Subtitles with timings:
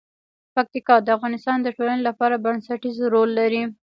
[0.55, 3.63] پکتیکا د افغانستان د ټولنې لپاره بنسټيز رول لري.